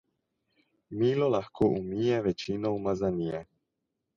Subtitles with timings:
[1.01, 3.45] Milo lahko umije večino umazanije.